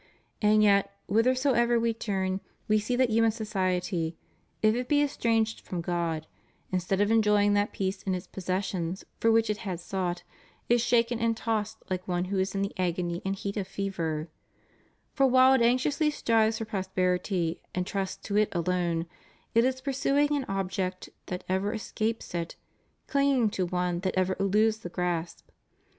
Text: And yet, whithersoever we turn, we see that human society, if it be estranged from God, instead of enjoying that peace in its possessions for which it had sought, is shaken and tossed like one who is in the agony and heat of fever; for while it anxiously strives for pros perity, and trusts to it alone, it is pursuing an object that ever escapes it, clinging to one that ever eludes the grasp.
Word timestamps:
And 0.41 0.63
yet, 0.63 0.97
whithersoever 1.05 1.79
we 1.79 1.93
turn, 1.93 2.41
we 2.67 2.79
see 2.79 2.95
that 2.95 3.11
human 3.11 3.29
society, 3.29 4.17
if 4.63 4.73
it 4.73 4.87
be 4.89 5.03
estranged 5.03 5.61
from 5.61 5.79
God, 5.81 6.25
instead 6.71 6.99
of 7.01 7.11
enjoying 7.11 7.53
that 7.53 7.71
peace 7.71 8.01
in 8.01 8.15
its 8.15 8.25
possessions 8.25 9.05
for 9.19 9.31
which 9.31 9.47
it 9.47 9.57
had 9.57 9.79
sought, 9.79 10.23
is 10.67 10.81
shaken 10.83 11.19
and 11.19 11.37
tossed 11.37 11.83
like 11.87 12.07
one 12.07 12.25
who 12.33 12.39
is 12.39 12.55
in 12.55 12.63
the 12.63 12.73
agony 12.79 13.21
and 13.23 13.35
heat 13.35 13.57
of 13.57 13.67
fever; 13.67 14.27
for 15.13 15.27
while 15.27 15.53
it 15.53 15.61
anxiously 15.61 16.09
strives 16.09 16.57
for 16.57 16.65
pros 16.65 16.87
perity, 16.87 17.59
and 17.75 17.85
trusts 17.85 18.17
to 18.25 18.35
it 18.37 18.49
alone, 18.55 19.05
it 19.53 19.63
is 19.63 19.81
pursuing 19.81 20.35
an 20.35 20.45
object 20.45 21.09
that 21.27 21.43
ever 21.47 21.73
escapes 21.73 22.33
it, 22.33 22.55
clinging 23.05 23.51
to 23.51 23.67
one 23.67 23.99
that 23.99 24.15
ever 24.17 24.35
eludes 24.39 24.79
the 24.79 24.89
grasp. 24.89 25.49